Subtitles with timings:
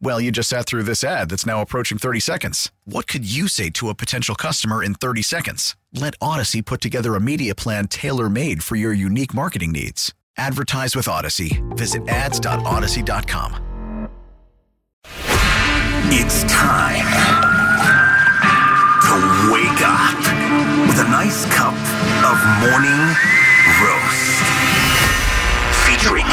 [0.00, 2.70] Well, you just sat through this ad that's now approaching 30 seconds.
[2.84, 5.76] What could you say to a potential customer in 30 seconds?
[5.92, 10.12] Let Audacy put together a media plan tailor made for your unique marketing needs.
[10.36, 11.62] Advertise with Audacy.
[11.76, 14.08] Visit ads.audacy.com.
[16.16, 17.06] It's time
[19.02, 20.16] to wake up
[20.86, 21.74] with a nice cup
[22.24, 23.16] of morning
[23.82, 24.53] roast.
[26.04, 26.26] Featuring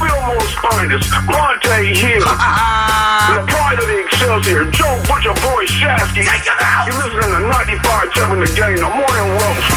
[0.00, 2.20] Fillmore's finest, Bonta Hill.
[2.24, 6.24] the pride of the Excelsior, Joe Butcher Boy Shasky.
[6.24, 6.56] Take it.
[6.86, 9.68] You're listening to 95 7 the game, the morning roast.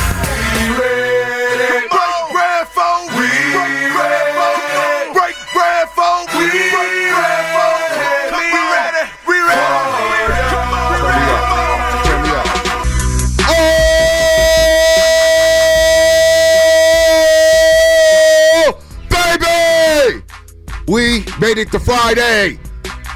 [21.42, 22.60] Made it to Friday.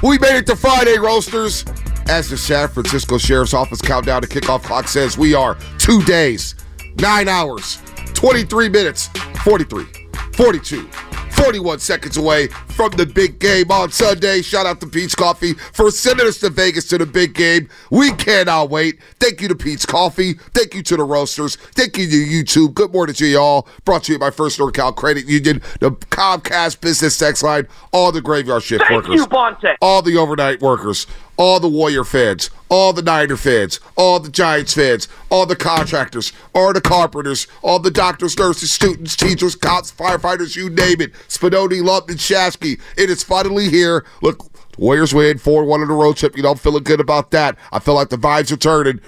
[0.02, 1.64] We made it to Friday, roasters.
[2.08, 6.56] As the San Francisco Sheriff's Office countdown to kickoff clock says, we are two days,
[6.98, 7.78] nine hours,
[8.14, 9.08] 23 minutes,
[9.44, 9.86] 43,
[10.34, 10.90] 42,
[11.36, 14.42] 41 seconds away from the big game on Sunday.
[14.42, 17.68] Shout out to Peet's Coffee for sending us to Vegas to the big game.
[17.90, 18.98] We cannot wait.
[19.20, 20.34] Thank you to Peet's Coffee.
[20.34, 21.56] Thank you to the roasters.
[21.56, 22.74] Thank you to YouTube.
[22.74, 23.68] Good morning to you all.
[23.84, 28.20] Brought to you by First NorCal Credit Union, the Comcast Business Text Line, all the
[28.22, 29.76] graveyard shift Thank workers, you, Bonta.
[29.82, 34.74] all the overnight workers, all the Warrior fans, all the Niner fans, all the Giants
[34.74, 40.56] fans, all the contractors, all the carpenters, all the doctors, nurses, students, teachers, cops, firefighters,
[40.56, 41.12] you name it.
[41.28, 42.80] Spinoni, Lupton, Shasky.
[42.96, 44.04] It is finally here.
[44.22, 44.46] Look,
[44.78, 46.36] Warriors win 4 1 on the road trip.
[46.36, 47.56] You know, I'm feeling good about that.
[47.72, 49.00] I feel like the vibes are turning.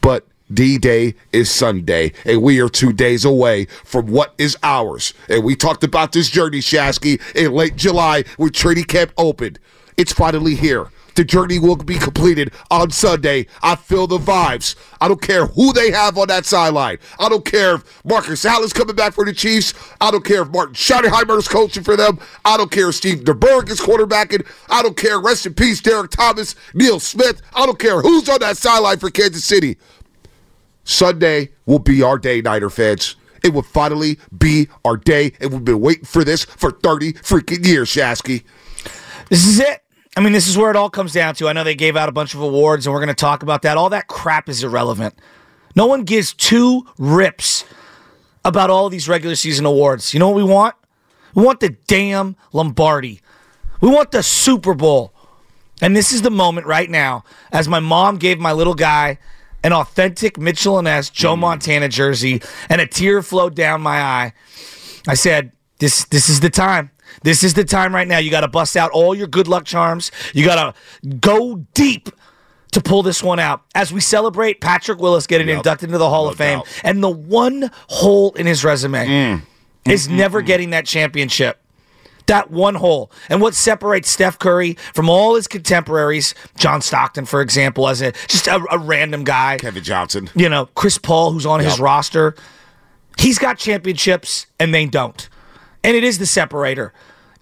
[0.00, 5.14] But D Day is Sunday, and we are two days away from what is ours.
[5.28, 9.58] And we talked about this journey, Shasky, in late July when training camp opened.
[9.96, 10.88] It's finally here.
[11.20, 13.46] The journey will be completed on Sunday.
[13.62, 14.74] I feel the vibes.
[15.02, 16.96] I don't care who they have on that sideline.
[17.18, 19.74] I don't care if Marcus Allen's coming back for the Chiefs.
[20.00, 22.18] I don't care if Martin Schottenheimer is coaching for them.
[22.46, 24.46] I don't care if Steve DeBerg is quarterbacking.
[24.70, 25.20] I don't care.
[25.20, 27.42] Rest in peace, Derrick Thomas, Neil Smith.
[27.52, 29.76] I don't care who's on that sideline for Kansas City.
[30.84, 33.16] Sunday will be our day, Niner fans.
[33.44, 37.66] It will finally be our day, and we've been waiting for this for 30 freaking
[37.66, 38.42] years, Shasky.
[39.28, 39.82] This is it.
[40.16, 41.48] I mean, this is where it all comes down to.
[41.48, 43.62] I know they gave out a bunch of awards, and we're going to talk about
[43.62, 43.76] that.
[43.76, 45.14] All that crap is irrelevant.
[45.76, 47.64] No one gives two rips
[48.44, 50.12] about all these regular season awards.
[50.12, 50.74] You know what we want?
[51.34, 53.20] We want the damn Lombardi.
[53.80, 55.14] We want the Super Bowl.
[55.80, 59.18] And this is the moment right now, as my mom gave my little guy
[59.62, 61.10] an authentic Mitchell and S.
[61.10, 61.40] Joe mm.
[61.40, 64.32] Montana jersey, and a tear flowed down my eye.
[65.06, 66.90] I said, "This, this is the time.
[67.22, 68.18] This is the time right now.
[68.18, 70.10] You got to bust out all your good luck charms.
[70.32, 72.08] You got to go deep."
[72.74, 75.56] To pull this one out as we celebrate Patrick Willis getting Yep.
[75.56, 76.68] inducted into the Hall No of Fame, doubt.
[76.84, 79.08] and the one hole in his resume Mm.
[79.08, 79.42] mm,
[79.86, 80.46] mm is never mm.
[80.46, 81.60] getting that championship.
[82.26, 83.10] That one hole.
[83.28, 88.12] And what separates Steph Curry from all his contemporaries, John Stockton, for example, as a
[88.28, 90.30] just a, a random guy, Kevin Johnson.
[90.36, 92.36] you know, Chris Paul, who's on his roster,
[93.18, 95.28] he's got championships and they don't.
[95.82, 96.92] And it is the separator.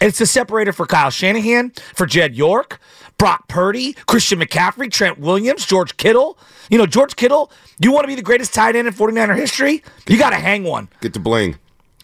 [0.01, 2.81] And it's the separator for Kyle Shanahan, for Jed York,
[3.19, 6.39] Brock Purdy, Christian McCaffrey, Trent Williams, George Kittle.
[6.71, 7.51] You know, George Kittle,
[7.81, 9.83] you want to be the greatest tight end in 49er history?
[10.07, 10.89] You got to hang one.
[11.01, 11.57] Get the bling.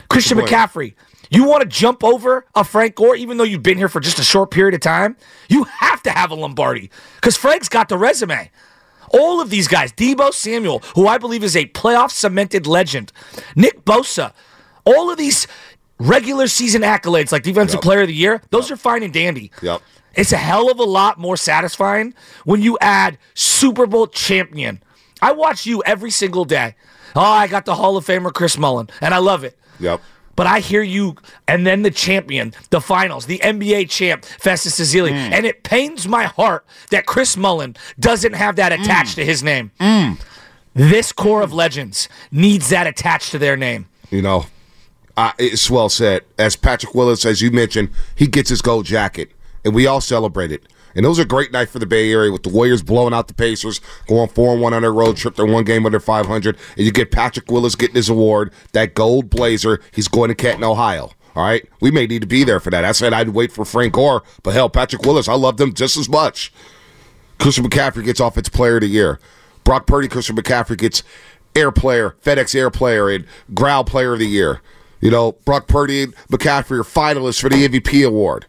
[0.09, 0.53] Christian Good point.
[0.53, 0.95] McCaffrey.
[1.31, 4.19] You want to jump over a Frank Gore, even though you've been here for just
[4.19, 5.17] a short period of time?
[5.49, 8.51] You have to have a Lombardi because Frank's got the resume.
[9.11, 13.13] All of these guys, Debo Samuel, who I believe is a playoff cemented legend,
[13.55, 14.33] Nick Bosa,
[14.85, 15.47] all of these
[15.99, 17.83] regular season accolades like Defensive Yep.
[17.83, 19.51] Player of the Year, those are fine and dandy.
[19.63, 19.83] Yep.
[20.15, 22.15] It's a hell of a lot more satisfying
[22.45, 24.83] when you add Super Bowl champion.
[25.21, 26.75] I watch you every single day.
[27.17, 29.59] Oh, I got the Hall of Famer Chris Mullin, and I love it.
[29.81, 30.01] Yep.
[30.37, 31.15] But I hear you,
[31.47, 35.11] and then the champion, the finals, the NBA champ, Festus Ezeli.
[35.11, 35.33] Mm.
[35.33, 39.17] And it pains my heart that Chris Mullin doesn't have that attached mm.
[39.17, 39.71] to his name.
[39.79, 40.21] Mm.
[40.75, 43.87] This core of legends needs that attached to their name.
[44.11, 44.47] You know,
[45.17, 46.23] uh, it's well said.
[46.39, 49.31] As Patrick Willis, as you mentioned, he gets his gold jacket,
[49.65, 50.67] and we all celebrate it.
[50.97, 53.27] And it was a great night for the Bay Area with the Warriors blowing out
[53.27, 55.35] the Pacers, going four and one on their road trip.
[55.35, 59.29] They're one game under 500, and you get Patrick Willis getting his award, that gold
[59.29, 59.81] blazer.
[59.93, 61.11] He's going to Canton, Ohio.
[61.37, 62.85] All right, we may need to be there for that.
[62.85, 65.97] I said I'd wait for Frank Gore, but hell, Patrick Willis, I love them just
[65.97, 66.53] as much.
[67.41, 69.19] Christian McCaffrey gets Offensive Player of the Year.
[69.65, 71.03] Brock Purdy, Christian McCaffrey gets
[71.57, 74.61] Air Player, FedEx Air Player, and Ground Player of the Year.
[75.05, 78.47] You know, Brock Purdy and McCaffrey are finalists for the MVP award.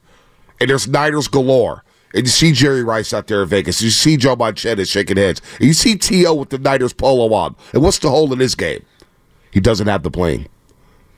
[0.62, 1.84] And there's Niners galore.
[2.13, 3.81] And you see Jerry Rice out there in Vegas.
[3.81, 5.42] You see Joe Montana shaking heads.
[5.60, 6.34] And you see T.O.
[6.34, 7.57] with the Niners polo on.
[7.74, 8.86] And what's the hole in this game?
[9.52, 10.48] He doesn't have the bling.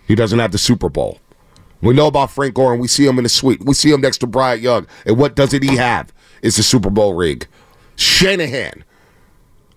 [0.07, 1.19] He doesn't have the Super Bowl.
[1.81, 3.63] We know about Frank Gore, and we see him in the suite.
[3.63, 4.87] We see him next to Bryant Young.
[5.05, 6.11] And what doesn't he have?
[6.41, 7.43] Is the Super Bowl ring.
[7.95, 8.83] Shanahan.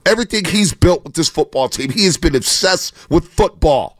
[0.06, 3.98] Everything he's built with this football team, he has been obsessed with football.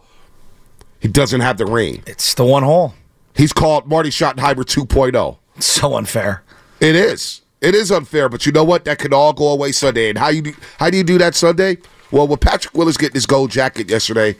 [1.00, 2.02] He doesn't have the ring.
[2.06, 2.94] It's the one hole.
[3.34, 5.38] He's called Marty Schottenheimer 2.0.
[5.56, 6.42] It's so unfair.
[6.78, 7.40] It is.
[7.60, 8.84] It is unfair, but you know what?
[8.84, 10.08] That could all go away Sunday.
[10.08, 11.78] And how you do, how do you do that Sunday?
[12.10, 14.36] Well, with Patrick Willis getting his gold jacket yesterday,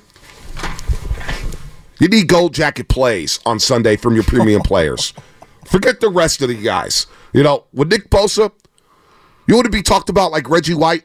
[1.98, 5.12] you need gold jacket plays on Sunday from your premium players.
[5.66, 7.06] Forget the rest of the guys.
[7.32, 8.50] You know, with Nick Bosa,
[9.46, 11.04] you want to be talked about like Reggie White,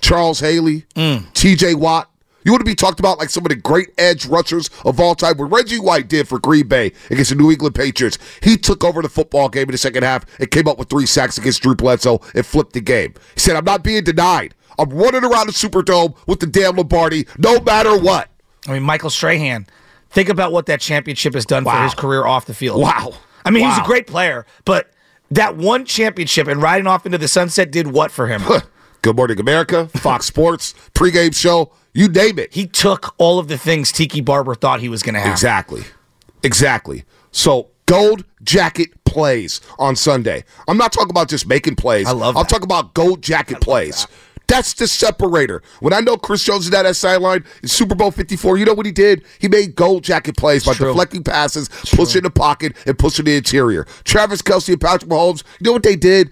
[0.00, 1.32] Charles Haley, mm.
[1.34, 1.74] T.J.
[1.74, 2.10] Watt.
[2.44, 5.14] You want to be talked about like some of the great edge rushers of all
[5.14, 5.36] time.
[5.38, 9.02] What Reggie White did for Green Bay against the New England Patriots, he took over
[9.02, 11.74] the football game in the second half and came up with three sacks against Drew
[11.74, 13.14] Bledsoe and flipped the game.
[13.34, 14.54] He said, I'm not being denied.
[14.78, 18.28] I'm running around the Superdome with the damn Lombardi no matter what.
[18.66, 19.66] I mean, Michael Strahan.
[20.10, 22.80] Think about what that championship has done for his career off the field.
[22.80, 23.14] Wow.
[23.44, 24.90] I mean, he's a great player, but
[25.30, 28.42] that one championship and riding off into the sunset did what for him?
[29.02, 32.52] Good Morning America, Fox Sports, pregame show, you name it.
[32.52, 35.32] he took all of the things Tiki Barber thought he was going to have.
[35.32, 35.82] Exactly.
[36.42, 37.04] Exactly.
[37.30, 40.44] So gold jacket plays on Sunday.
[40.68, 42.06] I'm not talking about just making plays.
[42.06, 42.48] I love I'm that.
[42.48, 44.06] talking about gold jacket plays.
[44.46, 45.62] That's the separator.
[45.80, 48.74] When I know Chris Jones is at that sideline in Super Bowl 54, you know
[48.74, 49.24] what he did?
[49.38, 50.88] He made gold jacket plays by True.
[50.88, 53.84] deflecting passes, pushing the pocket, and pushing the interior.
[54.04, 56.30] Travis Kelce and Patrick Mahomes, you know what they did?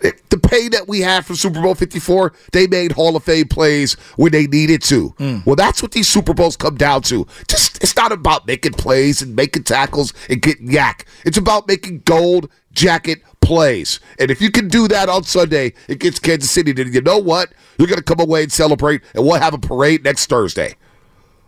[0.00, 3.94] The pay that we had from Super Bowl 54, they made Hall of Fame plays
[4.16, 5.10] when they needed to.
[5.18, 5.44] Mm.
[5.44, 7.26] Well, that's what these Super Bowls come down to.
[7.48, 11.04] Just it's not about making plays and making tackles and getting YAC.
[11.24, 14.00] It's about making gold jacket plays.
[14.18, 17.52] And if you can do that on Sunday against Kansas City, then you know what?
[17.78, 20.76] You're going to come away and celebrate, and we'll have a parade next Thursday.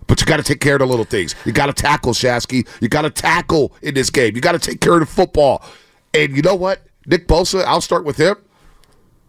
[0.06, 1.34] But you got to take care of the little things.
[1.46, 2.66] You got to tackle, Shasky.
[2.80, 4.34] You got to tackle in this game.
[4.34, 5.64] You got to take care of the football.
[6.12, 6.82] And you know what?
[7.06, 8.36] Nick Bosa, I'll start with him.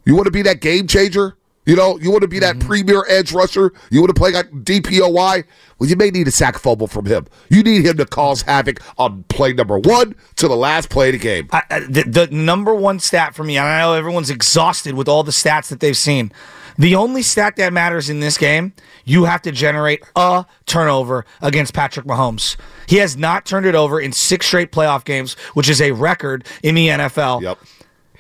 [0.06, 1.38] You want to be that game changer?
[1.66, 2.68] You know, you want to be that mm-hmm.
[2.68, 3.72] premier edge rusher?
[3.90, 5.44] You want to play like DPOY?
[5.80, 7.26] Well, you may need a sack fumble from him.
[7.50, 11.14] You need him to cause havoc on play number one to the last play of
[11.14, 11.48] the game.
[11.52, 15.24] I- the, the number one stat for me, and I know everyone's exhausted with all
[15.24, 16.34] the stats that they've seen.
[16.78, 18.74] The only stat that matters in this game,
[19.06, 22.56] you have to generate a turnover against Patrick Mahomes.
[22.88, 26.46] He has not turned it over in six straight playoff games, which is a record
[26.64, 27.42] in the NFL.
[27.42, 27.60] Yep.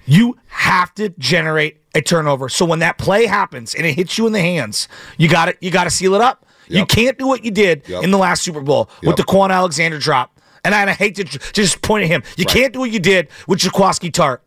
[0.05, 2.50] You have to generate a turnover.
[2.50, 5.57] So when that play happens and it hits you in the hands, you got it.
[5.62, 6.45] You got to seal it up.
[6.67, 8.03] You can't do what you did Yep.
[8.03, 9.07] in the last Super Bowl Yep.
[9.07, 10.39] with the Kwon Alexander drop.
[10.65, 12.24] And I, hate to just point at him.
[12.38, 12.53] You Right.
[12.55, 14.39] can't do what you did with Jaquiski Tartt.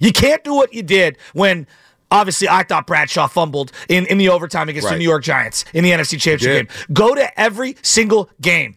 [0.00, 1.66] You can't do what you did when.
[2.10, 5.84] Obviously, I thought Bradshaw fumbled in, in the overtime against the New York Giants in
[5.84, 6.86] the NFC Championship game.
[6.92, 8.76] Go to every single game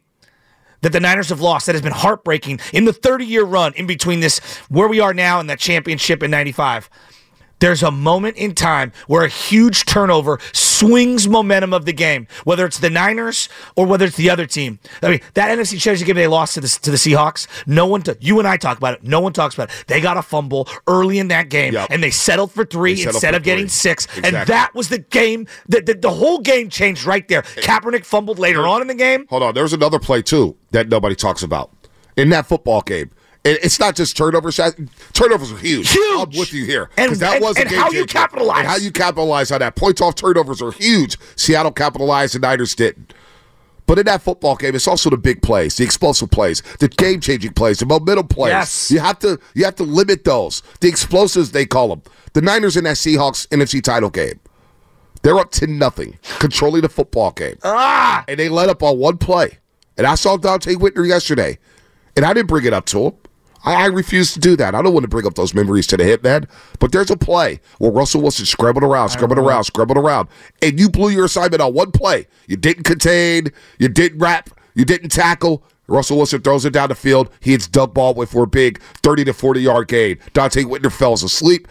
[0.81, 3.87] that the Niners have lost that has been heartbreaking in the 30 year run in
[3.87, 6.89] between this, where we are now and that championship in 95.
[7.61, 12.65] There's a moment in time where a huge turnover swings momentum of the game, whether
[12.65, 14.79] it's the Niners or whether it's the other team.
[15.01, 17.47] I mean, that NFC Championship game they lost to the to the Seahawks.
[17.65, 19.03] No one, t- you and I talk about it.
[19.03, 19.83] No one talks about it.
[19.87, 21.87] They got a fumble early in that game, Yep.
[21.91, 23.69] and they settled for three settled instead for of getting three.
[23.69, 24.07] six.
[24.23, 25.47] And that was the game.
[25.69, 27.43] That the, the whole game changed right there.
[27.43, 29.25] Kaepernick fumbled later on in the game.
[29.29, 29.53] Hold on.
[29.53, 31.71] There's another play, too, that nobody talks about
[32.17, 33.11] in that football game.
[33.43, 34.59] And it's not just turnovers.
[35.13, 35.89] Turnovers are huge.
[35.91, 36.19] Huge.
[36.35, 36.89] I'm with you here.
[36.97, 38.59] And- that and- was a and game how you capitalize.
[38.59, 39.75] And how you capitalize on that.
[39.75, 41.17] Points off turnovers are huge.
[41.35, 43.13] Seattle capitalized, the Niners didn't.
[43.87, 47.53] But in that football game, it's also the big plays, the explosive plays, the game-changing
[47.53, 48.51] plays, the momentum plays.
[48.51, 48.91] Yes.
[48.91, 50.61] You have to you have to limit those.
[50.79, 52.03] The explosives they call them.
[52.33, 54.39] The Niners in that Seahawks NFC title game.
[55.23, 57.57] They're up to nothing, controlling the football game.
[57.63, 58.23] Ah!
[58.27, 59.57] And they let up on one play.
[59.97, 61.57] And I saw Donte Whitner yesterday.
[62.15, 63.13] And I didn't bring it up to him.
[63.63, 64.75] I, I refuse to do that.
[64.75, 66.49] I don't want to bring up those memories to the hitman.
[66.79, 70.29] But there's a play where Russell Wilson scrambled around, scrambled around, scrambled around,
[70.61, 72.27] and you blew your assignment on one play.
[72.47, 73.47] You didn't contain,
[73.79, 75.63] you didn't wrap, you didn't tackle.
[75.87, 77.29] Russell Wilson throws it down the field.
[77.41, 80.17] He hits Doug Baldwin for a big 30 to 40 yard gain.
[80.33, 81.67] Donte Whitner falls asleep.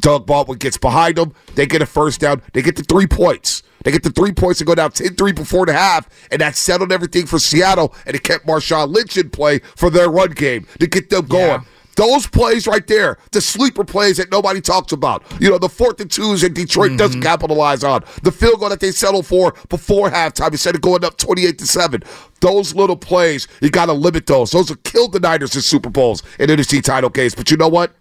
[0.00, 1.34] Doug Baldwin gets behind them.
[1.54, 2.42] They get a first down.
[2.52, 3.62] They get the three points.
[3.84, 6.56] They get the three points and go down 10 3 before the half, and that
[6.56, 10.66] settled everything for Seattle, and it kept Marshawn Lynch in play for their run game
[10.78, 11.62] to get them going.
[11.62, 11.64] Yeah.
[11.96, 15.22] Those plays right there, the sleeper plays that nobody talks about.
[15.40, 16.96] You know, the fourth and twos that Detroit mm-hmm.
[16.96, 18.02] doesn't capitalize on.
[18.22, 21.66] The field goal that they settle for before halftime instead of going up 28 to
[21.66, 22.02] 7.
[22.40, 24.52] Those little plays, you got to limit those.
[24.52, 27.34] Those have killed the Niners in Super Bowls and NFC title case.
[27.34, 27.92] But you know what?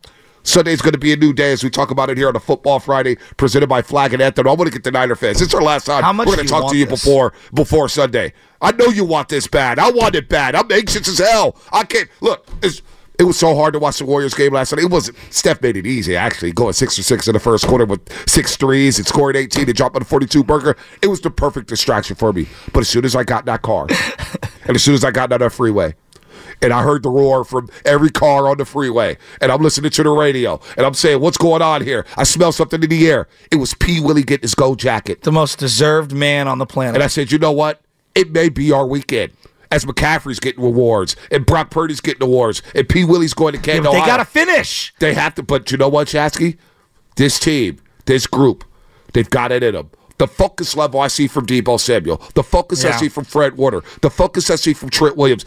[0.44, 2.40] Sunday's going to be a new day as we talk about it here on a
[2.40, 4.48] Football Friday presented by Flag and Anthem.
[4.48, 5.42] I want to get the Niner fans.
[5.42, 6.04] It's our last time.
[6.04, 7.04] How much We're going to talk to you this?
[7.04, 8.34] before before Sunday.
[8.62, 9.80] I know you want this bad.
[9.80, 10.56] I want it bad.
[10.56, 11.56] I'm anxious as hell.
[11.72, 12.48] I can't look.
[12.62, 12.82] It's,
[13.20, 14.84] it was so hard to watch the Warriors game last night.
[14.84, 15.18] It wasn't.
[15.30, 18.56] Steph made it easy actually, going six for six in the first quarter with six
[18.56, 20.76] threes and scoring 18 and dropping a 42 burger.
[21.04, 22.48] It was the perfect distraction for me.
[22.74, 23.88] But as soon as I got in that car,
[24.66, 25.94] and as soon as I got down that freeway,
[26.62, 30.04] and I heard the roar from every car on the freeway, and I'm listening to
[30.04, 33.28] the radio, and I'm saying, "What's going on here?" I smell something in the air.
[33.52, 34.00] It was P.
[34.00, 35.22] Willie getting his gold jacket.
[35.22, 36.96] The most deserved man on the planet.
[36.96, 37.82] And I said, you know what?
[38.16, 39.32] It may be our weekend.
[39.72, 43.06] As McCaffrey's getting awards, and Brock Purdy's getting awards, and P.
[43.06, 44.94] Willie's going to Yeah, Canton, but they got to finish.
[45.00, 46.58] They have to, but you know what, Shasky?
[47.16, 48.66] This team, this group,
[49.14, 49.90] they've got it in them.
[50.18, 53.82] The focus level I see from Debo Samuel, the focus I see from Fred Warner,
[54.02, 55.46] the focus I see from Trent Williams.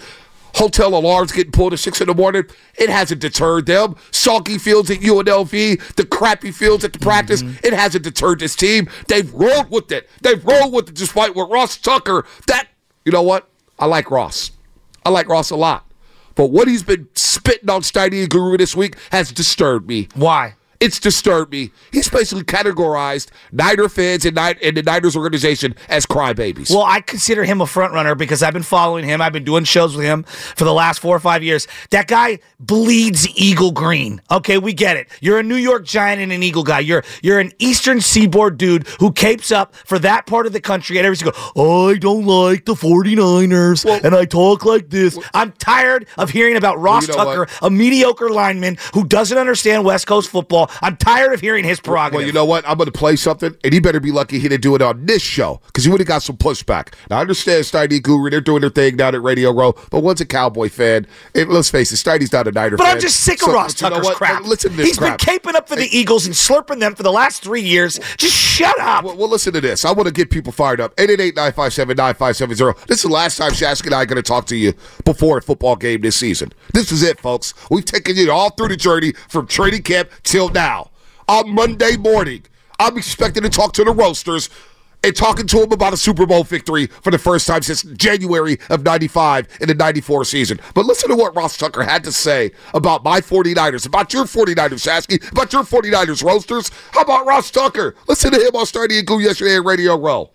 [0.54, 2.44] Hotel alarms getting pulled at six in the morning.
[2.76, 3.96] It hasn't deterred them.
[4.10, 7.42] Soggy fields at UNLV, the crappy fields at the practice.
[7.42, 7.66] Mm-hmm.
[7.66, 8.88] It hasn't deterred this team.
[9.08, 10.08] They've rolled with it.
[10.22, 12.24] They've rolled with it despite what Ross Tucker.
[12.46, 12.68] That
[13.04, 13.48] you know what?
[13.78, 14.52] I like Ross.
[15.04, 15.86] I like Ross a lot.
[16.34, 20.08] But what he's been spitting on Steiny and Guru this week has disturbed me.
[20.14, 20.54] Why?
[20.84, 21.72] It's disturbed me.
[21.92, 26.68] He's basically categorized Niner fans and, and the Niners organization as crybabies.
[26.68, 29.22] Well, I consider him a front runner because I've been following him.
[29.22, 31.66] I've been doing shows with him for the last four or five years.
[31.88, 34.20] That guy bleeds eagle green.
[34.30, 35.08] Okay, we get it.
[35.22, 36.80] You're a New York Giant and an Eagle guy.
[36.80, 40.98] You're you're an Eastern Seaboard dude who capes up for that part of the country
[40.98, 45.18] and every single I don't like the 49ers and I talk like this.
[45.32, 47.58] I'm tired of hearing about Ross you know Tucker, what?
[47.62, 50.70] a mediocre lineman who doesn't understand West Coast football.
[50.82, 52.18] I'm tired of hearing his prerogative.
[52.18, 52.66] Well, you know what?
[52.68, 55.06] I'm going to play something, and he better be lucky he didn't do it on
[55.06, 56.94] this show because he would have got some pushback.
[57.10, 60.20] Now, I understand Steiny Guru, they're doing their thing down at Radio Row, but one's
[60.20, 61.06] a Cowboy fan.
[61.34, 62.94] And let's face it, Steiny's not a Niner But fan.
[62.96, 64.42] I'm just sick of So, Ross but you know crap.
[64.42, 65.18] But Listen to this He's crap.
[65.18, 67.98] been caping up for the Eagles and slurping them for the last three years.
[68.16, 69.04] Just shut up.
[69.04, 69.84] Well, well, listen to this.
[69.84, 70.94] I want to get people fired up.
[70.96, 72.86] 888-957-9570.
[72.86, 74.72] This is the last time Shasky and I are going to talk to you
[75.04, 76.52] before a football game this season.
[76.72, 77.54] This is it, folks.
[77.70, 80.63] We've taken you all through the journey from training camp till now.
[81.28, 82.42] On Monday morning,
[82.78, 84.48] I'm expecting to talk to the Roasters
[85.02, 88.56] and talking to them about a Super Bowl victory for the first time since January
[88.70, 90.58] of 95 in the 94 season.
[90.74, 94.56] But listen to what Ross Tucker had to say about my 49ers, about your 49ers,
[94.80, 96.70] Shasky, about your 49ers Roasters.
[96.92, 97.94] How about Ross Tucker?
[98.08, 100.30] Listen to him on Steiny and Guru yesterday at Radio Row.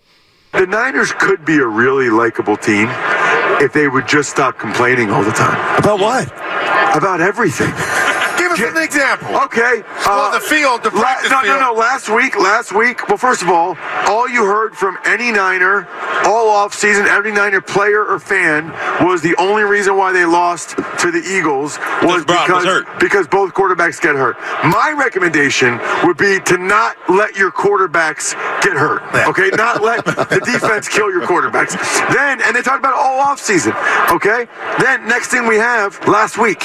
[0.52, 2.88] The Niners could be a really likable team
[3.60, 5.76] if they would just stop complaining all the time.
[5.76, 6.28] About what?
[6.96, 7.72] About everything.
[8.60, 9.36] Give an example.
[9.48, 9.82] Okay.
[10.04, 11.44] Well, uh, the field, the la- no, field.
[11.46, 11.72] no, no.
[11.72, 13.08] Last week, last week.
[13.08, 13.76] Well, first of all,
[14.06, 15.88] all you heard from any Niner
[16.26, 18.68] all off season, every Niner player or fan
[19.06, 23.26] was the only reason why they lost to the Eagles was Brown was because because
[23.28, 24.36] both quarterbacks get hurt.
[24.64, 29.00] My recommendation would be to not let your quarterbacks get hurt.
[29.28, 31.72] Okay, not let the defense kill your quarterbacks.
[32.12, 33.72] Then, and they talked about all off season.
[34.10, 34.46] Okay,
[34.78, 36.60] then next thing we have last week,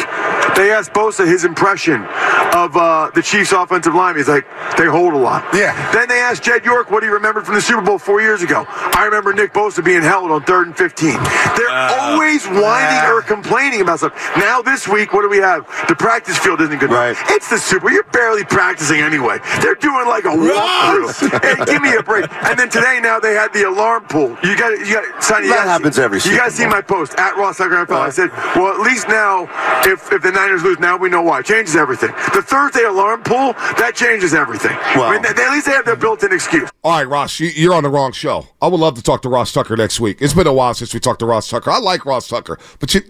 [0.58, 4.16] they asked Bosa his impression of uh, the Chiefs' offensive line.
[4.16, 4.46] He's like,
[4.78, 5.44] they hold a lot.
[5.54, 5.74] Yeah.
[5.92, 8.66] Then they asked Jed York what he remembered from the Super Bowl four years ago.
[8.68, 11.14] I remember Nick Bosa being held on third and 15.
[11.58, 14.14] They're always whining or complaining about stuff.
[14.38, 15.66] Now this week, what do we have?
[15.88, 16.90] The practice field isn't good.
[16.92, 17.16] Right.
[17.30, 17.90] It's the Super.
[17.90, 19.40] You're barely practicing anyway.
[19.62, 21.42] They're doing like a walkthrough.
[21.42, 22.32] hey, give me a break.
[22.46, 24.30] And then today, now they had the alarm pull.
[24.44, 25.46] You got, you got, Sonny.
[25.48, 27.58] You That gotta happens see, every You Super got to see my post at Ross
[27.58, 28.00] Tucker NFL.
[28.00, 29.48] I said, well, at least now,
[29.84, 31.40] if if the Niners lose, now we know why.
[31.40, 32.12] It changes everything.
[32.34, 34.76] The Thursday alarm pull that changes everything.
[34.76, 36.70] I mean, at least they have their built-in excuse.
[36.84, 38.48] All right, Ross, you, you're on the wrong show.
[38.62, 40.18] I would love to talk to Ross Tucker next week.
[40.22, 41.72] It's been a while since we talked to Ross Tucker.
[41.72, 43.02] I like Ross Tucker, but you,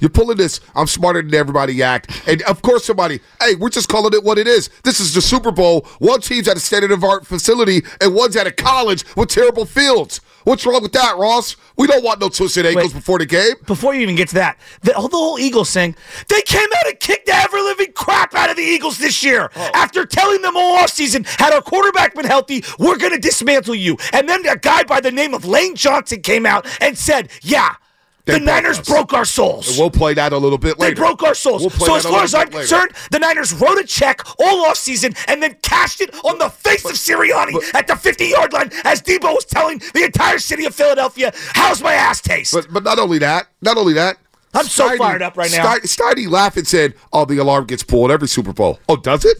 [0.00, 0.60] you're pulling this.
[0.74, 3.20] I'm smarter than everybody act, and of course somebody.
[3.40, 4.70] Hey, we're just calling it what it is.
[4.84, 5.86] This is the Super Bowl.
[5.98, 9.66] One team's at a state of art facility, and one's at a college with terrible
[9.66, 10.20] fields.
[10.44, 11.56] What's wrong with that, Ross?
[11.76, 13.00] We don't want no twisted ankles Wait.
[13.00, 13.54] before the game.
[13.66, 15.96] Before you even get to that, the, oh, the whole Eagles thing,
[16.28, 19.50] they came out and kicked the ever living crap out of the Eagles this year.
[19.56, 19.70] Oh.
[19.74, 23.96] After telling them all offseason, had our quarterback been healthy, we're going to dismantle you.
[24.12, 27.76] And then a guy by the name of Lane Johnson came out and said, yeah,
[28.26, 28.88] They the Niners us.
[28.88, 29.78] broke our souls.
[29.78, 30.94] We'll play that a little bit later.
[30.94, 31.60] They broke our souls.
[31.60, 35.42] We'll so as far as I'm concerned, the Niners wrote a check all offseason and
[35.42, 39.44] then cashed it on the face of Sirianni at the 50-yard line as Debo was
[39.44, 42.54] telling the entire city of Philadelphia, how's my ass taste?
[42.54, 44.16] But but not only that, not only that.
[44.54, 45.74] I'm so fired up right now.
[45.76, 49.24] Stein- Steiny laughed and said, "Oh, the alarm gets pulled every Super Bowl." Oh, does
[49.24, 49.38] it?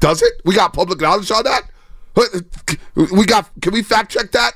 [0.00, 0.32] Does it?
[0.44, 1.64] We got public knowledge on that.
[2.94, 3.50] We got.
[3.60, 4.54] Can we fact check that?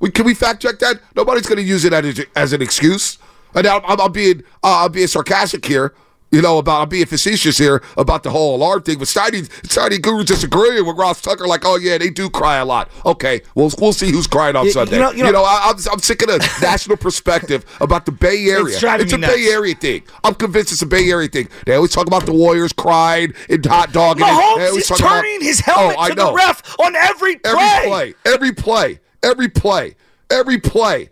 [0.00, 1.00] We can we fact check that?
[1.14, 3.18] Nobody's going to use it as, as an excuse.
[3.54, 5.94] And I'm, I'm, I'm being uh, I'm being sarcastic here.
[6.32, 8.98] You know about I'm being facetious here about the whole alarm thing.
[8.98, 12.64] But Steiny Steiny Guru disagreeing with Ross Tucker, like, oh yeah, they do cry a
[12.64, 12.88] lot.
[13.04, 14.98] Okay, we'll we'll see who's crying on You- you Sunday.
[15.00, 18.78] know- you know- I, I'm I'm sick of the national perspective about the Bay Area.
[18.78, 19.34] driving it's a nuts.
[19.34, 20.02] Bay Area thing.
[20.22, 21.48] I'm convinced it's a Bay Area thing.
[21.66, 24.24] They always talk about the Warriors crying and hot dogging.
[24.24, 26.26] Mahomes is talk about- turning his helmet Oh, to know.
[26.28, 27.50] the ref on every play.
[27.52, 29.96] Every play, every play, every play,
[30.30, 31.10] every play.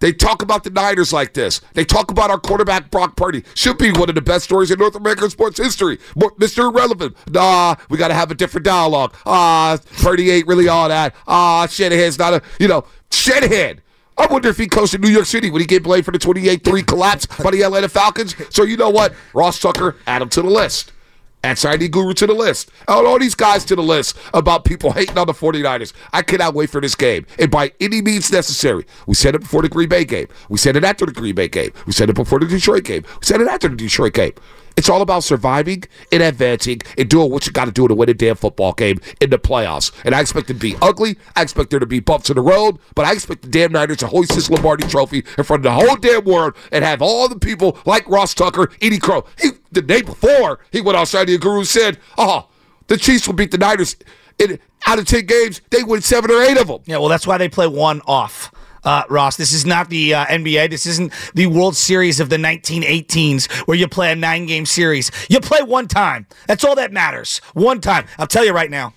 [0.00, 1.60] They talk about the Niners like this.
[1.74, 3.44] They talk about our quarterback Brock Purdy.
[3.54, 5.98] Should be one of the best stories in North American sports history.
[6.16, 6.70] Mr.
[6.72, 7.16] Irrelevant.
[7.30, 9.14] Nah, we got to have a different dialogue.
[9.26, 11.14] Ah, Purdy ain't really all that.
[11.28, 13.82] Ah, Shanahan's not a, you know, Shanahan.
[14.16, 16.18] I wonder if he coached in New York City when he get blamed for the
[16.18, 18.34] 28-3 collapse by the Atlanta Falcons.
[18.54, 19.14] So you know what?
[19.34, 20.92] Ross Tucker, add him to the list.
[21.42, 21.58] Add
[21.90, 22.70] Guru to the list.
[22.86, 25.92] Add all these guys to the list about people hating on the 49ers.
[26.12, 27.26] I cannot wait for this game.
[27.38, 28.84] And by any means necessary.
[29.06, 30.28] We said it before the Green Bay game.
[30.48, 31.72] We said it after the Green Bay game.
[31.86, 33.04] We said it before the Detroit game.
[33.20, 34.32] We said it after the Detroit game.
[34.76, 38.08] It's all about surviving and advancing and doing what you got to do to win
[38.08, 39.92] a damn football game in the playoffs.
[40.04, 41.18] And I expect it to be ugly.
[41.36, 42.78] I expect there to be bumps in the road.
[42.94, 45.72] But I expect the damn Niners to hoist this Lombardi trophy in front of the
[45.72, 49.24] whole damn world and have all the people like Ross Tucker, Eddie Crow.
[49.40, 52.48] He, the day before, he went outside the guru said, oh,
[52.86, 53.96] the Chiefs will beat the Niners.
[54.38, 56.80] In, out of 10 games, they win seven or eight of them.
[56.86, 58.50] Yeah, well, that's why they play one off.
[58.84, 60.70] Uh, Ross, this is not the uh, NBA.
[60.70, 65.10] This isn't the World Series of the 1918s where you play a nine game series.
[65.28, 66.26] You play one time.
[66.46, 67.38] That's all that matters.
[67.54, 68.06] One time.
[68.18, 68.94] I'll tell you right now.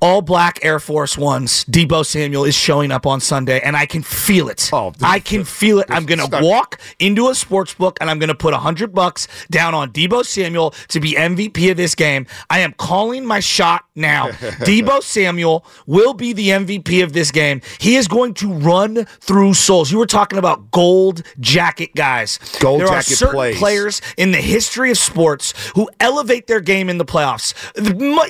[0.00, 4.02] All black Air Force Ones, Debo Samuel is showing up on Sunday, and I can
[4.02, 4.70] feel it.
[4.72, 5.86] Oh, I can feel it.
[5.90, 9.26] I'm going to walk into a sports book and I'm going to put hundred bucks
[9.50, 12.26] down on Debo Samuel to be MVP of this game.
[12.50, 14.28] I am calling my shot now.
[14.30, 17.60] Debo Samuel will be the MVP of this game.
[17.78, 19.90] He is going to run through souls.
[19.90, 22.38] You were talking about gold jacket guys.
[22.60, 23.58] Gold there are certain plays.
[23.58, 27.54] players in the history of sports who elevate their game in the playoffs.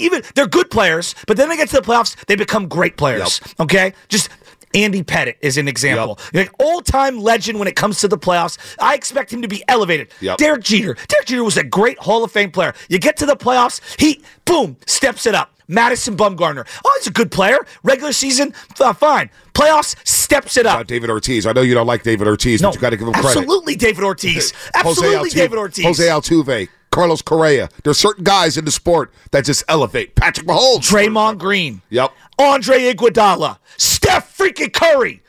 [0.01, 3.41] Even they're good players, but then they get to the playoffs, they become great players.
[3.61, 4.31] Okay, just.
[4.75, 6.19] Andy Pettitte is an example.
[6.35, 8.59] Like all-time legend when it comes to the playoffs.
[8.79, 10.09] I expect him to be elevated.
[10.21, 10.37] Yep.
[10.37, 10.95] Derek Jeter.
[11.09, 12.75] Derek Jeter was a great Hall of Fame player.
[12.91, 15.55] You get to the playoffs, he boom steps it up.
[15.69, 16.67] Madison Bumgarner.
[16.85, 17.59] Oh, he's a good player.
[17.83, 19.31] Regular season, uh, fine.
[19.55, 20.87] Playoffs steps it Uh, up.
[20.87, 21.47] David Ortiz.
[21.47, 23.29] I know you don't like David Ortiz, but you got to give him credit.
[23.39, 24.53] Absolutely, David Ortiz.
[24.75, 25.85] Absolutely, David Ortiz.
[25.87, 27.69] Jose Altuve, Carlos Correa.
[27.85, 30.15] There's certain guys in the sport that just elevate.
[30.15, 30.79] Patrick Mahomes.
[30.81, 31.83] Draymond Green.
[31.91, 32.13] Yep.
[32.39, 33.59] Andre Iguodala.
[33.77, 35.23] Steph freaking Curry.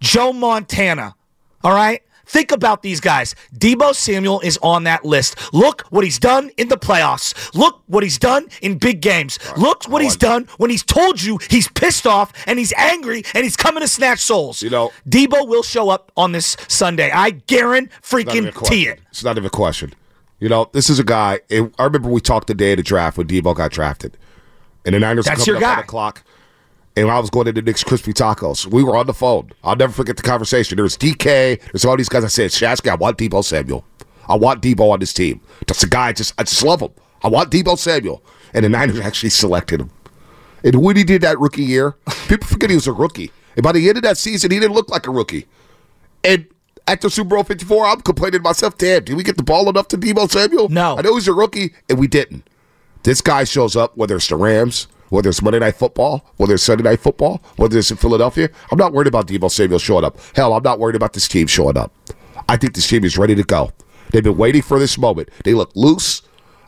[0.00, 1.14] Joe Montana.
[1.62, 2.02] All right?
[2.26, 3.34] Think about these guys.
[3.56, 5.34] Debo Samuel is on that list.
[5.54, 7.54] Look what he's done in the playoffs.
[7.54, 9.38] Look what he's done in big games.
[9.56, 13.44] Look what he's done when he's told you he's pissed off and he's angry and
[13.44, 14.60] he's coming to snatch souls.
[14.62, 17.10] You know- Debo will show up on this Sunday.
[17.10, 18.86] I guarantee Not even a freaking.
[18.92, 19.00] It.
[19.10, 19.94] It's not even a question.
[20.40, 21.40] You know, this is a guy.
[21.48, 24.16] It, I remember we talked the day of the draft when Debo got drafted,
[24.84, 25.80] and the Niners That's coming your guy.
[25.80, 26.22] the clock.
[26.96, 28.66] And I was going into Nick's Crispy Tacos.
[28.66, 29.50] We were on the phone.
[29.62, 30.74] I'll never forget the conversation.
[30.74, 31.60] There was DK.
[31.70, 32.24] There's all these guys.
[32.24, 33.84] I said, Shasky, I want Debo Samuel.
[34.28, 35.40] I want Debo on this team.
[35.68, 36.08] That's a guy.
[36.08, 36.90] I just, I just love him.
[37.22, 38.20] I want Debo Samuel.
[38.52, 39.90] And the Niners actually selected him.
[40.64, 41.92] And when he did that rookie year,
[42.26, 43.30] people forget he was a rookie.
[43.54, 45.46] And by the end of that season, he didn't look like a rookie.
[46.24, 46.46] And
[46.88, 49.88] after Super Bowl 54, I'm complaining to myself, damn, did we get the ball enough
[49.88, 50.70] to Debo Samuel?
[50.70, 50.96] No.
[50.96, 52.48] I know he's a rookie, and we didn't.
[53.02, 56.62] This guy shows up, whether it's the Rams, whether it's Monday Night Football, whether it's
[56.62, 58.48] Sunday Night Football, whether it's in Philadelphia.
[58.72, 60.18] I'm not worried about Debo Samuel showing up.
[60.34, 61.92] Hell, I'm not worried about this team showing up.
[62.48, 63.70] I think this team is ready to go.
[64.10, 65.28] They've been waiting for this moment.
[65.44, 66.22] They look loose.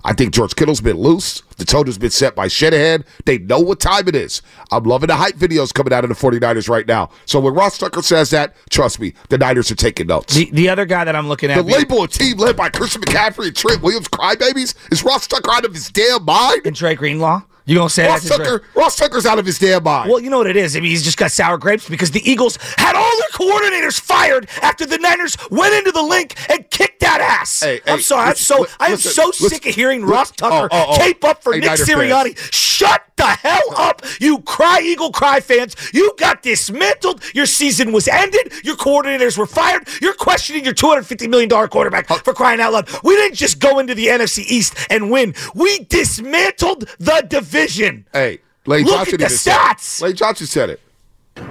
[0.05, 1.43] I think George Kittle's been loose.
[1.59, 3.05] The tone has been set by Shanahan.
[3.27, 4.41] They know what time it is.
[4.71, 7.11] I'm loving the hype videos coming out of the 49ers right now.
[7.27, 10.35] So when Ross Tucker says that, trust me, the Niners are taking notes.
[10.35, 11.57] The, the other guy that I'm looking at.
[11.57, 15.51] The label a team led by Christian McCaffrey and Trent Williams crybabies is Ross Tucker
[15.53, 16.63] out of his damn mind.
[16.65, 17.43] And Dre Greenlaw.
[17.65, 18.27] You gonna say Ross?
[18.27, 18.63] Tucker?
[18.75, 20.11] Ross Tucker's out of his damn mind.
[20.11, 20.77] Well, you know what it is.
[20.77, 24.49] I mean, he's just got sour grapes because the Eagles had all their coordinators fired
[24.63, 27.61] after the Niners went into the Linc and kicked that ass.
[27.61, 28.29] Hey, I'm hey, sorry.
[28.29, 30.99] I'm so I am so sick of hearing Ross Tucker oh, oh, oh.
[30.99, 32.53] cape up for Hey, Nick Niner Sirianni.
[32.53, 35.77] Shut the hell up, you cry Eagle cry fans.
[35.93, 37.23] You got dismantled.
[37.35, 38.53] Your season was ended.
[38.65, 39.87] Your coordinators were fired.
[40.01, 42.89] You're questioning your 250 million dollar quarterback for crying out loud.
[43.05, 45.35] We didn't just go into the NFC East and win.
[45.55, 47.60] We dismantled the division.
[47.69, 49.77] Hey, Lane Look Johnson at the even said it.
[49.77, 50.01] stats.
[50.01, 50.81] Lane Johnson said it.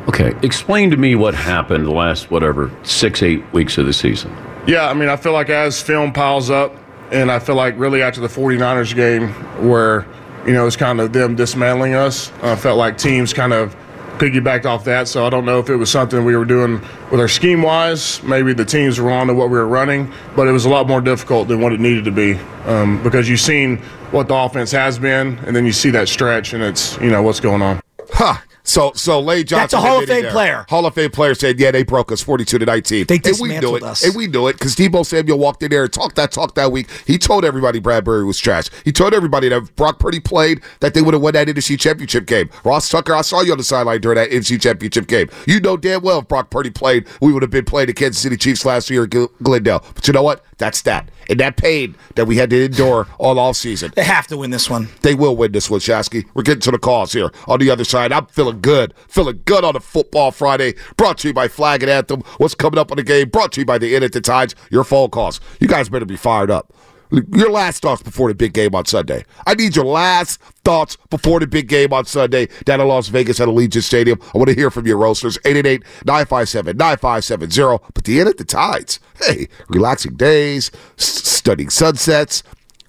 [0.07, 4.35] Okay, explain to me what happened the last, whatever, six, eight weeks of the season.
[4.67, 6.75] Yeah, I mean, I feel like as film piles up,
[7.11, 9.29] and I feel like really after the 49ers game,
[9.67, 10.05] where,
[10.45, 13.75] you know, it's kind of them dismantling us, I felt like teams kind of
[14.19, 15.07] piggybacked off that.
[15.07, 18.21] So I don't know if it was something we were doing with our scheme wise.
[18.23, 20.87] Maybe the teams were on to what we were running, but it was a lot
[20.87, 23.77] more difficult than what it needed to be um, because you've seen
[24.11, 27.21] what the offense has been, and then you see that stretch, and it's, you know,
[27.21, 27.79] what's going on.
[28.11, 28.37] Huh.
[28.63, 30.31] So, so Lane Johnson, That's a Hall of Fame there.
[30.31, 30.65] player.
[30.69, 33.05] Hall of Fame player said, "Yeah, they broke us forty-two to nineteen.
[33.07, 34.03] They and we knew dismantled it, us.
[34.03, 36.71] and we knew it because Debo Samuel walked in there and talked that talk that
[36.71, 36.87] week.
[37.07, 38.65] He told everybody Bradberry was trash.
[38.85, 41.79] He told everybody that if Brock Purdy played, that they would have won that NFC
[41.79, 42.49] Championship game.
[42.63, 45.29] Ross Tucker, I saw you on the sideline during that NFC Championship game.
[45.47, 48.21] You know damn well if Brock Purdy played, we would have been playing the Kansas
[48.21, 49.09] City Chiefs last year at
[49.41, 49.83] Glendale.
[49.95, 50.43] But you know what?
[50.59, 51.09] That's that.
[51.29, 53.91] And that pain that we had to endure all off season.
[53.95, 54.89] They have to win this one.
[55.01, 56.25] They will win this one, Shasky.
[56.33, 57.31] We're getting to the calls here.
[57.47, 58.93] On the other side, I'm feeling good.
[59.07, 60.75] Feeling good on a football Friday.
[60.97, 62.21] Brought to you by Flag and Anthem.
[62.37, 63.29] What's coming up on the game?
[63.29, 64.53] Brought to you by the Inn at the Tides.
[64.69, 65.39] Your phone calls.
[65.59, 66.73] You guys better be fired up.
[67.11, 69.25] Your last thoughts before the big game on Sunday.
[69.47, 73.39] I need your last thoughts before the big game on Sunday down in Las Vegas
[73.39, 74.19] at Allegiant Stadium.
[74.33, 75.39] I want to hear from your roasters.
[75.39, 77.81] 888-957-9570.
[77.93, 78.99] But the Inn at the Tides.
[79.19, 82.43] Hey, relaxing days, stunning sunsets.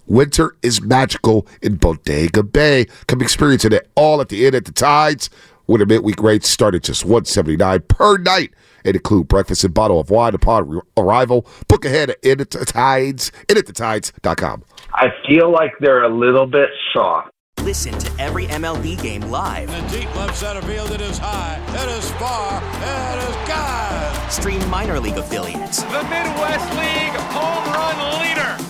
[0.07, 2.87] Winter is magical in Bodega Bay.
[3.07, 5.31] Come experience it all at the Inn at the Tides.
[5.71, 8.51] Winter midweek rates start at just 179 per night
[8.85, 11.47] and include breakfast and bottle of wine upon re- arrival.
[11.69, 14.65] Book ahead at Inn at the Tides, inatthetides.com.
[14.93, 17.31] I feel like they're a little bit soft.
[17.61, 19.71] Listen to every MLB game live.
[19.71, 24.29] In the deep left center field, it is high, it is far, it is God.
[24.33, 25.85] Stream minor league affiliates.
[25.85, 28.70] The Midwest League home run leader.